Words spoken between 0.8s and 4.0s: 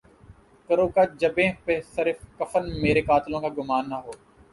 کج جبیں پہ سر کفن مرے قاتلوں کو گماں نہ